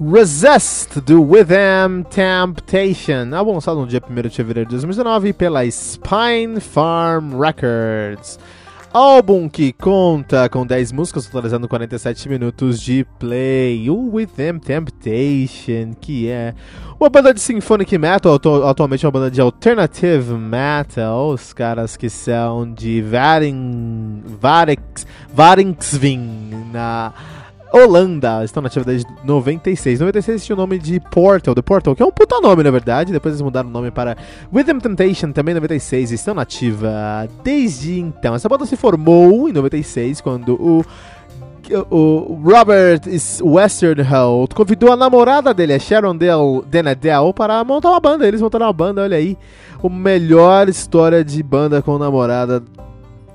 Resist 0.00 1.00
do 1.00 1.20
Within 1.20 2.04
Temptation, 2.08 3.34
álbum 3.34 3.54
lançado 3.54 3.80
no 3.80 3.86
dia 3.88 4.00
1 4.08 4.28
de 4.28 4.30
fevereiro 4.30 4.68
de 4.68 4.76
2019 4.76 5.32
pela 5.32 5.68
Spine 5.68 6.60
Farm 6.60 7.32
Records. 7.36 8.38
Álbum 8.92 9.48
que 9.48 9.72
conta 9.72 10.48
com 10.48 10.64
10 10.64 10.92
músicas, 10.92 11.26
totalizando 11.26 11.66
47 11.66 12.28
minutos 12.28 12.80
de 12.80 13.04
play. 13.18 13.90
O 13.90 14.14
Within 14.14 14.60
Temptation, 14.60 15.94
que 16.00 16.28
é 16.28 16.54
uma 17.00 17.10
banda 17.10 17.34
de 17.34 17.40
symphonic 17.40 17.98
metal, 17.98 18.34
atu 18.34 18.64
atualmente 18.64 19.04
uma 19.04 19.10
banda 19.10 19.30
de 19.32 19.40
alternative 19.40 20.32
metal. 20.32 21.30
Os 21.30 21.52
caras 21.52 21.96
que 21.96 22.08
são 22.08 22.72
de 22.72 23.02
Varing, 23.02 24.22
Varix, 24.40 25.04
Varingsvin, 25.34 26.68
na 26.72 27.12
Holanda, 27.72 28.44
estão 28.44 28.62
na 28.62 28.68
atividade 28.68 29.04
de 29.04 29.26
96. 29.26 30.00
96 30.00 30.44
tinha 30.44 30.56
o 30.56 30.58
nome 30.58 30.78
de 30.78 30.98
Portal, 31.00 31.54
The 31.54 31.62
Portal, 31.62 31.94
que 31.94 32.02
é 32.02 32.06
um 32.06 32.10
puta 32.10 32.40
nome 32.40 32.62
na 32.62 32.70
verdade. 32.70 33.12
Depois 33.12 33.34
eles 33.34 33.42
mudaram 33.42 33.68
o 33.68 33.72
nome 33.72 33.90
para 33.90 34.16
Rhythm 34.52 34.78
Temptation, 34.78 35.32
também 35.32 35.54
96. 35.54 36.12
Estão 36.12 36.34
na 36.34 36.42
ativa 36.42 37.28
desde 37.42 38.00
então. 38.00 38.34
Essa 38.34 38.48
banda 38.48 38.64
se 38.66 38.76
formou 38.76 39.48
em 39.48 39.52
96 39.52 40.20
quando 40.20 40.54
o 40.54 40.84
o 41.90 42.40
Robert 42.42 43.00
Westernholt 43.42 44.54
convidou 44.54 44.92
a 44.92 44.96
namorada 44.96 45.52
dele, 45.52 45.74
a 45.74 45.78
Sharon 45.78 46.16
Del 46.16 46.64
Denadel, 46.66 47.32
para 47.34 47.62
montar 47.62 47.90
uma 47.90 48.00
banda. 48.00 48.26
Eles 48.26 48.40
montaram 48.40 48.66
uma 48.66 48.72
banda, 48.72 49.02
olha 49.02 49.16
aí. 49.16 49.36
A 49.82 49.88
melhor 49.88 50.68
história 50.68 51.22
de 51.22 51.42
banda 51.42 51.82
com 51.82 51.98
namorada 51.98 52.62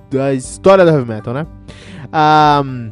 da 0.09 0.33
história 0.33 0.83
da 0.85 0.91
heavy 0.91 1.07
metal, 1.07 1.33
né? 1.33 1.45
Um, 2.11 2.91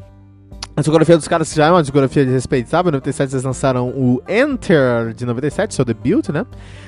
a 0.76 0.82
discografia 0.82 1.18
dos 1.18 1.28
caras 1.28 1.54
já 1.54 1.68
é 1.68 1.72
uma 1.72 1.82
discografia 1.82 2.26
de 2.26 2.32
respeito, 2.32 2.70
sabe? 2.70 2.90
Em 2.90 2.94
97 2.94 3.34
eles 3.34 3.44
lançaram 3.44 3.90
o 3.90 4.22
Enter 4.28 5.14
de 5.14 5.26
97, 5.26 5.76
seu 5.76 5.84
debut, 5.84 6.30
né? 6.30 6.46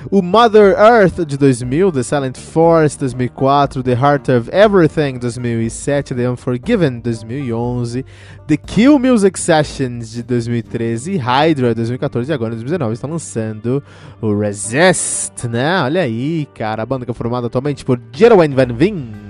O 0.10 0.22
Mother 0.22 0.74
Earth 0.80 1.26
de 1.26 1.38
2000, 1.38 1.92
The 1.92 2.02
Silent 2.02 2.38
Force 2.38 2.98
2004, 2.98 3.84
The 3.84 3.92
Heart 3.92 4.30
of 4.30 4.50
Everything 4.54 5.20
2007, 5.20 6.16
The 6.16 6.30
Unforgiven 6.30 7.02
2011, 7.02 8.06
The 8.48 8.58
Kill 8.58 8.98
Music 9.00 9.38
Sessions 9.38 10.12
de 10.12 10.24
2013, 10.24 11.18
Hydra 11.18 11.76
2014 11.76 12.32
e 12.32 12.34
agora 12.34 12.54
em 12.54 12.58
2019 12.58 12.94
estão 12.94 13.10
lançando 13.10 13.84
o 14.22 14.40
Resist, 14.40 15.46
né? 15.50 15.82
Olha 15.82 16.02
aí, 16.02 16.48
cara, 16.56 16.84
a 16.84 16.86
banda 16.86 17.04
que 17.04 17.12
é 17.12 17.14
formada 17.14 17.48
atualmente 17.48 17.84
por 17.84 18.00
Jeroen 18.14 18.56
Van 18.56 18.74
Veen 18.74 19.23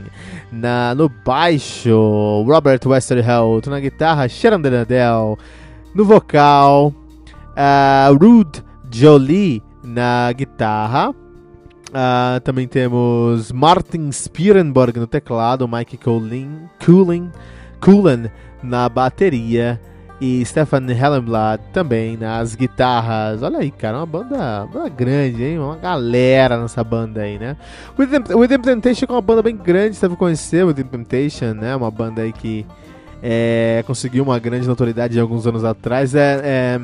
na, 0.54 0.94
no 0.94 1.10
baixo, 1.10 2.46
Robert 2.48 2.86
Westerholt, 2.86 3.68
na 3.68 3.80
guitarra, 3.80 4.30
Sharon 4.30 4.62
Denadel, 4.62 5.38
no 5.96 6.06
vocal, 6.06 6.94
uh, 7.58 8.14
Rude 8.14 8.64
Jolie 8.92 9.64
na 9.84 10.32
guitarra, 10.32 11.10
uh, 11.10 12.40
também 12.44 12.68
temos 12.68 13.52
Martin 13.52 14.12
Spierenborg 14.12 14.98
no 14.98 15.08
teclado, 15.08 15.68
Mike 15.68 15.98
Coolin, 15.98 16.70
Coolin, 16.84 17.32
Coolen 17.82 18.30
na 18.62 18.88
bateria, 18.88 19.82
e 20.24 20.46
Stefan 20.46 20.90
Hellenblad 20.90 21.62
também 21.74 22.16
nas 22.16 22.56
guitarras. 22.56 23.44
Olha 23.44 23.60
aí, 23.60 23.70
cara, 23.70 23.98
uma 23.98 24.06
banda, 24.06 24.66
banda 24.72 24.88
grande, 24.88 25.44
hein? 25.44 25.60
Uma 25.60 25.76
galera 25.76 26.62
nessa 26.62 26.82
banda 26.82 27.24
aí, 27.24 27.38
né? 27.38 27.58
O 28.34 28.40
Within 28.40 28.60
Temptation 28.62 29.06
é 29.10 29.12
uma 29.12 29.22
banda 29.22 29.44
bem 29.44 29.58
grande, 29.58 29.98
você 29.98 30.08
deve 30.08 30.16
conhecer 30.16 30.64
o 30.64 30.68
Within 30.68 30.86
Temptation, 30.86 31.54
né? 31.54 31.76
Uma 31.76 31.92
banda 31.92 32.22
aí 32.22 32.32
que 32.32 32.66
é, 33.22 33.84
conseguiu 33.86 34.24
uma 34.24 34.40
grande 34.40 34.66
notoriedade 34.66 35.20
alguns 35.20 35.46
anos 35.46 35.66
atrás. 35.66 36.16
É, 36.16 36.40
é, 36.42 36.82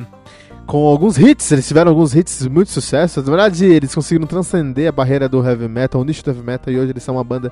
com 0.69 0.85
alguns 0.85 1.17
hits, 1.17 1.51
eles 1.51 1.67
tiveram 1.67 1.89
alguns 1.89 2.15
hits 2.15 2.45
muito 2.45 2.69
sucesso. 2.69 3.19
Na 3.23 3.25
verdade, 3.25 3.65
eles 3.65 3.93
conseguiram 3.93 4.27
transcender 4.27 4.87
a 4.87 4.91
barreira 4.91 5.27
do 5.27 5.43
heavy 5.43 5.67
metal, 5.67 5.99
o 5.99 6.03
nicho 6.03 6.23
do 6.23 6.29
heavy 6.29 6.43
metal, 6.43 6.71
e 6.71 6.77
hoje 6.77 6.91
eles 6.91 7.01
são 7.01 7.15
uma 7.15 7.23
banda 7.23 7.49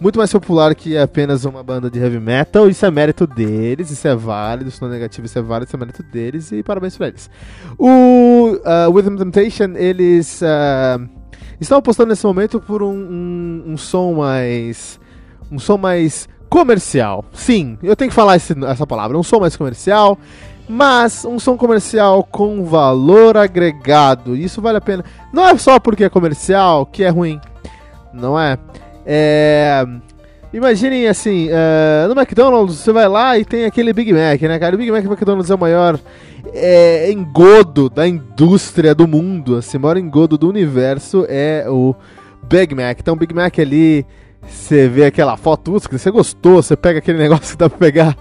muito 0.00 0.16
mais 0.16 0.30
popular 0.30 0.72
que 0.72 0.96
apenas 0.96 1.44
uma 1.44 1.60
banda 1.64 1.90
de 1.90 1.98
heavy 1.98 2.20
metal. 2.20 2.68
Isso 2.68 2.86
é 2.86 2.90
mérito 2.92 3.26
deles, 3.26 3.90
isso 3.90 4.06
é 4.06 4.14
válido, 4.14 4.68
isso 4.68 4.78
não 4.80 4.88
é 4.88 4.92
negativo, 4.92 5.26
isso 5.26 5.36
é 5.36 5.42
válido, 5.42 5.66
isso 5.66 5.74
é 5.74 5.78
mérito 5.80 6.04
deles 6.04 6.52
e 6.52 6.62
parabéns 6.62 6.96
pra 6.96 7.08
eles. 7.08 7.28
O 7.76 8.52
uh, 8.52 8.92
With 8.92 9.16
Temptation, 9.16 9.72
eles 9.74 10.40
uh, 10.40 11.04
estão 11.60 11.78
apostando 11.78 12.10
nesse 12.10 12.24
momento 12.24 12.60
por 12.60 12.80
um, 12.80 12.94
um, 12.94 13.72
um, 13.72 13.76
som 13.76 14.14
mais. 14.14 15.00
um 15.50 15.58
som 15.58 15.76
mais 15.76 16.28
comercial. 16.48 17.24
Sim, 17.32 17.76
eu 17.82 17.96
tenho 17.96 18.10
que 18.10 18.14
falar 18.14 18.36
esse, 18.36 18.54
essa 18.66 18.86
palavra, 18.86 19.18
um 19.18 19.22
som 19.24 19.40
mais 19.40 19.56
comercial. 19.56 20.16
Mas 20.68 21.24
um 21.24 21.38
som 21.38 21.56
comercial 21.56 22.24
com 22.24 22.64
valor 22.64 23.36
agregado, 23.36 24.36
isso 24.36 24.62
vale 24.62 24.78
a 24.78 24.80
pena. 24.80 25.04
Não 25.32 25.48
é 25.48 25.56
só 25.58 25.78
porque 25.78 26.04
é 26.04 26.08
comercial 26.08 26.86
que 26.86 27.02
é 27.02 27.08
ruim, 27.08 27.40
não 28.12 28.38
é? 28.38 28.56
É. 29.04 29.84
Imaginem 30.52 31.08
assim, 31.08 31.48
uh, 31.48 32.08
no 32.08 32.20
McDonald's 32.20 32.76
você 32.76 32.92
vai 32.92 33.08
lá 33.08 33.38
e 33.38 33.44
tem 33.44 33.64
aquele 33.64 33.92
Big 33.92 34.12
Mac, 34.12 34.40
né, 34.42 34.58
cara? 34.58 34.74
O 34.74 34.78
Big 34.78 34.90
Mac 34.90 35.02
do 35.02 35.10
McDonald's 35.10 35.50
é 35.50 35.54
o 35.54 35.58
maior 35.58 35.98
é, 36.52 37.10
engodo 37.10 37.88
da 37.88 38.06
indústria 38.06 38.94
do 38.94 39.08
mundo, 39.08 39.56
assim, 39.56 39.78
o 39.78 39.80
maior 39.80 39.96
engodo 39.96 40.36
do 40.36 40.48
universo 40.48 41.24
é 41.28 41.64
o 41.68 41.94
Big 42.42 42.74
Mac. 42.74 42.98
Então, 43.00 43.14
o 43.14 43.16
Big 43.16 43.34
Mac 43.34 43.58
ali, 43.58 44.04
você 44.46 44.88
vê 44.88 45.06
aquela 45.06 45.38
foto, 45.38 45.72
você 45.72 46.10
gostou, 46.10 46.62
você 46.62 46.76
pega 46.76 46.98
aquele 46.98 47.16
negócio 47.18 47.52
que 47.52 47.56
dá 47.56 47.70
pra 47.70 47.78
pegar 47.78 48.16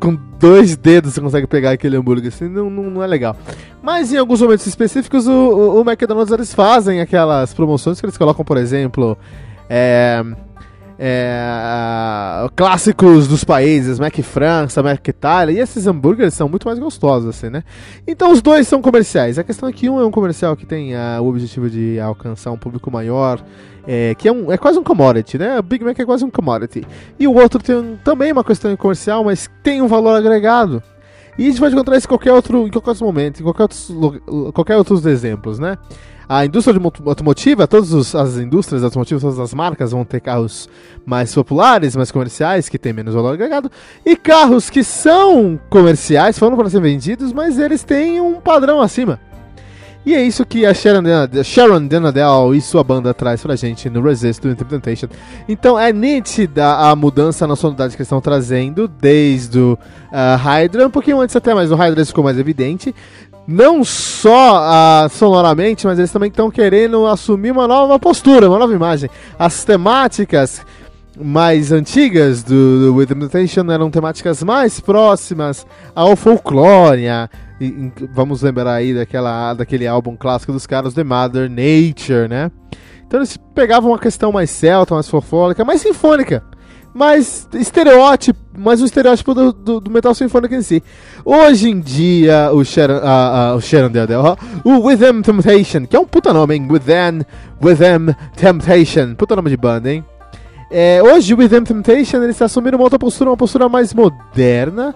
com 0.00 0.18
dois 0.38 0.76
dedos 0.76 1.14
você 1.14 1.20
consegue 1.20 1.46
pegar 1.46 1.72
aquele 1.72 1.96
hambúrguer, 1.96 2.28
assim, 2.28 2.48
não, 2.48 2.70
não, 2.70 2.84
não 2.84 3.02
é 3.02 3.06
legal. 3.06 3.36
Mas 3.82 4.12
em 4.12 4.16
alguns 4.16 4.40
momentos 4.40 4.66
específicos, 4.66 5.26
o, 5.26 5.32
o, 5.32 5.80
o 5.80 5.90
McDonald's 5.90 6.32
eles 6.32 6.54
fazem 6.54 7.00
aquelas 7.00 7.52
promoções 7.52 8.00
que 8.00 8.06
eles 8.06 8.16
colocam, 8.16 8.44
por 8.44 8.56
exemplo 8.56 9.16
é, 9.74 10.22
é, 11.04 12.48
clássicos 12.54 13.26
dos 13.26 13.42
países, 13.42 13.98
Mac 13.98 14.16
França, 14.20 14.84
Mac 14.84 15.08
Itália, 15.08 15.52
e 15.52 15.58
esses 15.58 15.88
hambúrgueres 15.88 16.32
são 16.32 16.48
muito 16.48 16.64
mais 16.64 16.78
gostosos, 16.78 17.28
assim, 17.28 17.50
né? 17.50 17.64
Então 18.06 18.30
os 18.30 18.40
dois 18.40 18.68
são 18.68 18.80
comerciais. 18.80 19.36
A 19.36 19.42
questão 19.42 19.68
é 19.68 19.72
que 19.72 19.90
um 19.90 20.00
é 20.00 20.06
um 20.06 20.12
comercial 20.12 20.54
que 20.54 20.64
tem 20.64 20.94
uh, 20.94 21.20
o 21.20 21.28
objetivo 21.28 21.68
de 21.68 21.98
alcançar 21.98 22.52
um 22.52 22.56
público 22.56 22.88
maior, 22.88 23.44
é, 23.84 24.14
que 24.14 24.28
é, 24.28 24.32
um, 24.32 24.52
é 24.52 24.56
quase 24.56 24.78
um 24.78 24.84
commodity, 24.84 25.38
né? 25.38 25.58
O 25.58 25.62
Big 25.64 25.84
Mac 25.84 25.98
é 25.98 26.04
quase 26.04 26.24
um 26.24 26.30
commodity. 26.30 26.86
E 27.18 27.26
o 27.26 27.34
outro 27.34 27.60
tem 27.60 27.98
também 28.04 28.30
uma 28.30 28.44
questão 28.44 28.76
comercial, 28.76 29.24
mas 29.24 29.50
tem 29.60 29.82
um 29.82 29.88
valor 29.88 30.14
agregado. 30.14 30.80
E 31.36 31.46
a 31.46 31.50
gente 31.50 31.58
pode 31.58 31.74
encontrar 31.74 31.96
isso 31.96 32.06
em 32.06 32.10
qualquer 32.10 32.32
outro, 32.32 32.68
em 32.68 32.70
qualquer 32.70 32.90
outro 32.90 33.06
momento, 33.06 33.40
em 33.40 33.42
qualquer 33.42 33.62
outros, 33.62 33.92
qualquer 34.54 34.76
outros 34.76 35.04
exemplos, 35.04 35.58
né? 35.58 35.76
A 36.34 36.46
indústria 36.46 36.80
automotiva, 37.04 37.66
todas 37.66 38.14
as 38.14 38.38
indústrias 38.38 38.82
automotivas, 38.82 39.22
todas 39.22 39.38
as 39.38 39.52
marcas 39.52 39.92
vão 39.92 40.02
ter 40.02 40.18
carros 40.18 40.66
mais 41.04 41.34
populares, 41.34 41.94
mais 41.94 42.10
comerciais, 42.10 42.70
que 42.70 42.78
tem 42.78 42.90
menos 42.90 43.12
valor 43.12 43.34
agregado, 43.34 43.70
e 44.02 44.16
carros 44.16 44.70
que 44.70 44.82
são 44.82 45.60
comerciais, 45.68 46.38
foram 46.38 46.56
para 46.56 46.70
ser 46.70 46.80
vendidos, 46.80 47.34
mas 47.34 47.58
eles 47.58 47.84
têm 47.84 48.18
um 48.18 48.40
padrão 48.40 48.80
acima. 48.80 49.20
E 50.06 50.14
é 50.14 50.22
isso 50.22 50.46
que 50.46 50.64
a 50.64 50.72
Sharon, 50.72 51.02
Sharon 51.44 51.86
Denadel 51.86 52.54
e 52.54 52.62
sua 52.62 52.82
banda 52.82 53.12
traz 53.12 53.42
pra 53.42 53.54
gente 53.54 53.90
no 53.90 54.00
Resist 54.00 54.40
do 54.40 54.50
Interpretation. 54.50 55.08
Então 55.46 55.78
é 55.78 55.92
nítida 55.92 56.76
a 56.76 56.96
mudança 56.96 57.46
na 57.46 57.54
sonoridade 57.54 57.94
que 57.94 58.00
eles 58.00 58.08
estão 58.08 58.22
trazendo, 58.22 58.88
desde 58.88 59.58
o 59.58 59.74
uh, 59.74 60.36
Hydra, 60.38 60.86
um 60.86 60.90
pouquinho 60.90 61.20
antes 61.20 61.36
até, 61.36 61.52
mas 61.54 61.68
no 61.68 61.76
Hydra 61.76 62.06
ficou 62.06 62.24
mais 62.24 62.38
evidente. 62.38 62.94
Não 63.52 63.84
só 63.84 64.62
uh, 64.62 65.08
sonoramente, 65.10 65.86
mas 65.86 65.98
eles 65.98 66.10
também 66.10 66.30
estão 66.30 66.50
querendo 66.50 67.06
assumir 67.06 67.50
uma 67.50 67.68
nova 67.68 67.98
postura, 67.98 68.48
uma 68.48 68.58
nova 68.58 68.72
imagem. 68.72 69.10
As 69.38 69.62
temáticas 69.62 70.64
mais 71.20 71.70
antigas 71.70 72.42
do, 72.42 72.86
do 72.86 72.94
With 72.94 73.14
Mutation 73.14 73.70
eram 73.70 73.90
temáticas 73.90 74.42
mais 74.42 74.80
próximas 74.80 75.66
ao 75.94 76.16
folclore, 76.16 77.06
a, 77.06 77.28
e, 77.60 77.92
vamos 78.14 78.40
lembrar 78.40 78.72
aí 78.72 78.94
daquela, 78.94 79.52
daquele 79.52 79.86
álbum 79.86 80.16
clássico 80.16 80.50
dos 80.50 80.66
caras, 80.66 80.94
The 80.94 81.04
Mother 81.04 81.50
Nature, 81.50 82.28
né? 82.28 82.50
Então 83.06 83.20
eles 83.20 83.36
pegavam 83.54 83.90
uma 83.90 83.98
questão 83.98 84.32
mais 84.32 84.48
celta, 84.48 84.94
mais 84.94 85.10
fofólica, 85.10 85.62
mais 85.62 85.82
sinfônica. 85.82 86.42
Mais 86.94 87.48
estereótipo, 87.54 88.38
mais 88.56 88.82
um 88.82 88.84
estereótipo 88.84 89.34
do, 89.34 89.52
do, 89.52 89.80
do, 89.80 89.90
metal 89.90 90.14
sinfônico 90.14 90.54
em 90.54 90.60
si. 90.60 90.82
Hoje 91.24 91.70
em 91.70 91.80
dia, 91.80 92.50
o 92.52 92.62
Sharon, 92.64 92.98
uh, 92.98 93.54
uh, 93.54 93.56
o 93.56 93.60
Sharon 93.60 93.90
Del 93.90 94.06
o 94.62 94.86
With 94.86 94.98
Them 94.98 95.22
Temptation, 95.22 95.86
que 95.86 95.96
é 95.96 96.00
um 96.00 96.04
puta 96.04 96.32
nome, 96.34 96.54
hein? 96.54 96.68
With 96.70 96.80
Them, 96.80 97.22
With 97.62 97.76
Them 97.76 98.14
Temptation, 98.36 99.14
puta 99.14 99.34
nome 99.34 99.48
de 99.48 99.56
banda, 99.56 99.90
hein? 99.90 100.04
É, 100.70 101.02
hoje, 101.02 101.32
o 101.32 101.38
With 101.38 101.48
Them 101.48 101.64
Temptation, 101.64 102.22
eles 102.22 102.40
assumiram 102.42 102.78
uma 102.78 102.84
outra 102.84 102.98
postura, 102.98 103.30
uma 103.30 103.36
postura 103.36 103.68
mais 103.68 103.94
moderna 103.94 104.94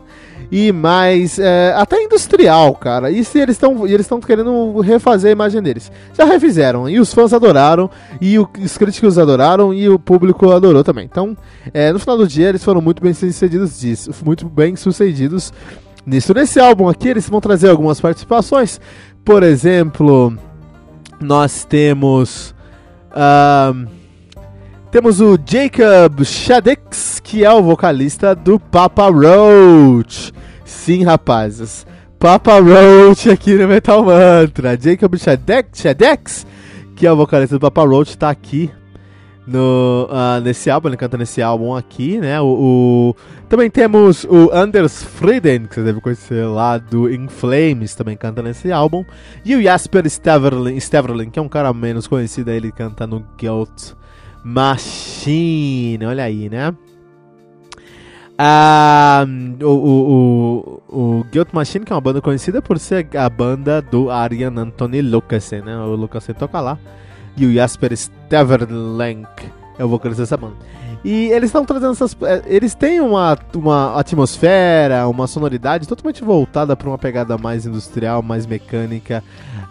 e 0.50 0.72
mais 0.72 1.38
é, 1.38 1.72
até 1.76 2.02
industrial, 2.02 2.74
cara. 2.74 3.10
E 3.10 3.24
se 3.24 3.38
eles 3.38 3.56
estão 3.56 3.86
eles 3.86 4.02
estão 4.02 4.20
querendo 4.20 4.80
refazer 4.80 5.30
a 5.30 5.32
imagem 5.32 5.62
deles. 5.62 5.90
Já 6.16 6.24
refizeram 6.24 6.88
e 6.88 7.00
os 7.00 7.12
fãs 7.12 7.32
adoraram 7.32 7.90
e 8.20 8.38
o, 8.38 8.48
os 8.62 8.76
críticos 8.78 9.18
adoraram 9.18 9.72
e 9.72 9.88
o 9.88 9.98
público 9.98 10.50
adorou 10.50 10.84
também. 10.84 11.04
Então, 11.04 11.36
é, 11.72 11.92
no 11.92 11.98
final 11.98 12.16
do 12.16 12.26
dia 12.26 12.48
eles 12.48 12.64
foram 12.64 12.80
muito 12.80 13.02
bem 13.02 13.12
sucedidos 13.12 13.78
disso, 13.80 14.10
muito 14.24 14.46
bem 14.48 14.76
sucedidos 14.76 15.52
nisso. 16.04 16.32
Nesse 16.32 16.60
álbum 16.60 16.88
aqui 16.88 17.08
eles 17.08 17.28
vão 17.28 17.40
trazer 17.40 17.68
algumas 17.68 18.00
participações. 18.00 18.80
Por 19.24 19.42
exemplo, 19.42 20.36
nós 21.20 21.64
temos 21.64 22.54
uh, 23.10 23.88
temos 24.90 25.20
o 25.20 25.38
Jacob 25.44 26.24
Shaddix, 26.24 27.20
que 27.20 27.44
é 27.44 27.52
o 27.52 27.62
vocalista 27.62 28.34
do 28.34 28.58
Papa 28.58 29.08
Roach. 29.08 30.32
Sim, 30.64 31.04
rapazes. 31.04 31.86
Papa 32.18 32.58
Roach 32.60 33.30
aqui 33.30 33.54
no 33.54 33.68
Metal 33.68 34.04
Mantra. 34.04 34.78
Jacob 34.80 35.16
Shaddix, 35.16 35.80
Shaddix 35.80 36.46
que 36.96 37.06
é 37.06 37.12
o 37.12 37.16
vocalista 37.16 37.56
do 37.56 37.60
Papa 37.60 37.84
Roach, 37.84 38.08
está 38.08 38.30
aqui 38.30 38.70
no, 39.46 40.08
uh, 40.10 40.40
nesse 40.42 40.70
álbum, 40.70 40.88
ele 40.88 40.96
canta 40.96 41.18
nesse 41.18 41.42
álbum 41.42 41.74
aqui, 41.74 42.18
né? 42.18 42.40
O, 42.40 42.46
o, 42.46 43.16
também 43.48 43.70
temos 43.70 44.24
o 44.24 44.50
Anders 44.52 45.04
Frieden, 45.04 45.66
que 45.66 45.74
você 45.74 45.82
deve 45.82 46.00
conhecer 46.00 46.44
lá 46.46 46.78
do 46.78 47.08
In 47.12 47.28
Flames, 47.28 47.94
também 47.94 48.16
canta 48.16 48.42
nesse 48.42 48.72
álbum. 48.72 49.04
E 49.44 49.54
o 49.54 49.62
Jasper 49.62 50.08
Steverlin, 50.08 50.80
Steverlin 50.80 51.30
que 51.30 51.38
é 51.38 51.42
um 51.42 51.48
cara 51.48 51.72
menos 51.72 52.08
conhecido, 52.08 52.50
ele 52.50 52.72
canta 52.72 53.06
no 53.06 53.24
Guilt 53.38 53.92
Machine, 54.48 56.06
olha 56.06 56.22
aí, 56.22 56.48
né? 56.48 56.72
Ah, 58.38 59.26
o, 59.60 59.66
o, 59.66 60.82
o, 60.88 61.18
o 61.20 61.24
Guilt 61.32 61.48
Machine, 61.52 61.84
que 61.84 61.92
é 61.92 61.96
uma 61.96 62.00
banda 62.00 62.20
conhecida 62.20 62.62
por 62.62 62.78
ser 62.78 63.08
a 63.16 63.28
banda 63.28 63.82
do 63.82 64.08
Arian 64.08 64.52
Anthony 64.56 65.02
Lucasen, 65.02 65.62
né? 65.62 65.76
O 65.78 65.96
Lucasen 65.96 66.32
toca 66.32 66.60
lá. 66.60 66.78
E 67.36 67.44
o 67.44 67.52
Jasper 67.52 67.96
Steverlenk 67.96 69.50
é 69.78 69.84
o 69.84 69.88
vocalista 69.88 70.22
dessa 70.22 70.36
banda. 70.36 70.56
E 71.04 71.26
eles 71.30 71.50
estão 71.50 71.64
trazendo 71.64 71.92
essas. 71.92 72.16
É, 72.22 72.42
eles 72.46 72.74
têm 72.74 73.00
uma, 73.00 73.38
uma 73.54 73.98
atmosfera, 73.98 75.06
uma 75.06 75.26
sonoridade 75.26 75.86
totalmente 75.86 76.24
voltada 76.24 76.74
para 76.74 76.88
uma 76.88 76.98
pegada 76.98 77.38
mais 77.38 77.64
industrial, 77.64 78.22
mais 78.22 78.46
mecânica, 78.46 79.22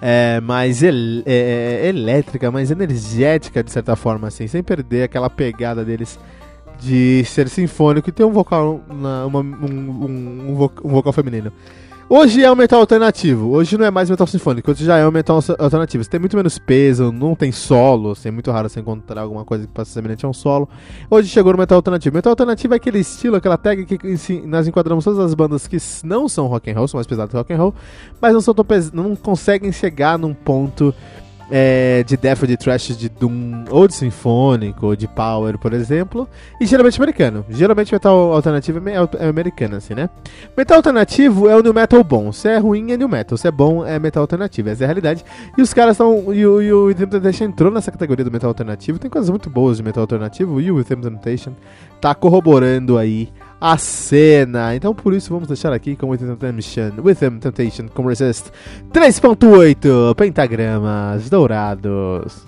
é, 0.01 0.39
mais 0.39 0.81
el, 0.81 1.23
é, 1.25 1.81
é, 1.83 1.87
elétrica, 1.89 2.51
mais 2.51 2.71
energética 2.71 3.63
de 3.63 3.71
certa 3.71 3.95
forma, 3.95 4.27
assim, 4.27 4.47
sem 4.47 4.63
perder 4.63 5.03
aquela 5.03 5.29
pegada 5.29 5.83
deles 5.83 6.17
de 6.79 7.23
ser 7.25 7.49
sinfônico 7.49 8.09
e 8.09 8.11
ter 8.11 8.23
um 8.23 8.31
vocal, 8.31 8.81
uma, 8.89 9.25
um, 9.25 9.37
um, 9.37 10.69
um, 10.83 10.89
vocal 10.89 11.13
feminino. 11.13 11.51
Hoje 12.07 12.43
é 12.43 12.51
um 12.51 12.55
metal 12.55 12.79
alternativo. 12.79 13.49
Hoje 13.49 13.79
não 13.79 13.85
é 13.85 13.89
mais 13.89 14.11
metal 14.11 14.27
sinfônico. 14.27 14.69
Hoje 14.69 14.85
já 14.85 14.95
é 14.95 15.07
um 15.07 15.11
metal 15.11 15.39
alternativo. 15.57 16.03
Você 16.03 16.09
tem 16.09 16.19
muito 16.19 16.37
menos 16.37 16.59
peso, 16.59 17.11
não 17.11 17.33
tem 17.33 17.51
solo. 17.51 18.11
Assim, 18.11 18.27
é 18.27 18.31
muito 18.31 18.51
raro 18.51 18.69
você 18.69 18.79
encontrar 18.79 19.21
alguma 19.21 19.43
coisa 19.43 19.65
que 19.65 19.73
possa 19.73 19.89
ser 19.89 19.95
semelhante 19.95 20.23
a 20.23 20.29
um 20.29 20.33
solo. 20.33 20.69
Hoje 21.09 21.27
chegou 21.29 21.51
no 21.51 21.57
metal 21.57 21.77
alternativo. 21.77 22.15
Metal 22.15 22.29
alternativo 22.29 22.75
é 22.75 22.77
aquele 22.77 22.99
estilo, 22.99 23.37
aquela 23.37 23.57
tag 23.57 23.85
que 23.85 24.41
nós 24.45 24.67
enquadramos 24.67 25.03
todas 25.03 25.19
as 25.19 25.33
bandas 25.33 25.67
que 25.67 25.77
não 26.03 26.29
são 26.29 26.45
rock 26.45 26.69
and 26.69 26.75
roll, 26.75 26.87
são 26.87 26.99
mais 26.99 27.07
pesadas 27.07 27.31
que 27.31 27.37
rock 27.37 27.51
and 27.51 27.57
roll, 27.57 27.73
mas 28.21 28.33
não 28.33 28.41
são 28.41 28.53
tão 28.53 28.65
não 28.93 29.15
conseguem 29.15 29.71
chegar 29.71 30.19
num 30.19 30.33
ponto 30.33 30.93
é, 31.49 32.03
de 32.03 32.17
death 32.17 32.41
ou 32.41 32.47
de 32.47 32.57
thrash 32.57 32.97
de 32.97 33.09
doom, 33.09 33.65
ou 33.69 33.87
de 33.87 33.93
sinfônico, 33.93 34.87
ou 34.87 34.95
de 34.95 35.07
power, 35.07 35.57
por 35.57 35.73
exemplo, 35.73 36.27
e 36.59 36.65
geralmente 36.65 36.99
americano. 36.99 37.45
Geralmente 37.49 37.93
metal 37.93 38.33
alternativo 38.33 38.81
é, 38.89 38.95
é 39.19 39.27
americano, 39.27 39.75
assim, 39.75 39.93
né? 39.93 40.09
Metal 40.57 40.77
alternativo 40.77 41.49
é 41.49 41.55
o 41.55 41.61
new 41.61 41.73
metal 41.73 42.03
bom. 42.03 42.31
Se 42.31 42.47
é 42.49 42.57
ruim, 42.57 42.91
é 42.91 42.97
new 42.97 43.07
metal. 43.07 43.37
Se 43.37 43.47
é 43.47 43.51
bom, 43.51 43.85
é 43.85 43.99
metal 43.99 44.21
alternativo. 44.21 44.69
Essa 44.69 44.83
é 44.83 44.85
a 44.85 44.87
realidade. 44.87 45.23
E 45.57 45.61
os 45.61 45.73
caras 45.73 45.93
estão. 45.93 46.33
E, 46.33 46.45
o, 46.45 46.61
e 46.61 46.73
o 46.73 46.93
Temptation 46.93 47.45
entrou 47.45 47.71
nessa 47.71 47.91
categoria 47.91 48.25
do 48.25 48.31
metal 48.31 48.49
alternativo. 48.49 48.99
Tem 48.99 49.09
coisas 49.09 49.29
muito 49.29 49.49
boas 49.49 49.77
de 49.77 49.83
metal 49.83 50.01
alternativo. 50.01 50.59
E 50.59 50.71
o 50.71 50.83
Temptation 50.83 51.53
tá 52.01 52.13
corroborando 52.13 52.97
aí 52.97 53.29
a 53.59 53.77
cena. 53.77 54.75
Então 54.75 54.93
por 54.93 55.13
isso 55.13 55.33
vamos 55.33 55.47
deixar 55.47 55.73
aqui 55.73 55.95
com 55.95 56.09
With 56.09 56.19
Temptation, 56.19 56.91
With 57.03 57.15
Temptation 57.15 57.87
com 57.87 58.05
Resist 58.05 58.51
3.8 58.93 60.15
pentagramas 60.15 61.29
dourados. 61.29 62.45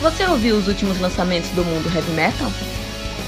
Você 0.00 0.24
ouviu 0.26 0.56
os 0.56 0.68
últimos 0.68 1.00
lançamentos 1.00 1.48
do 1.50 1.64
mundo 1.64 1.90
heavy 1.94 2.12
metal? 2.12 2.50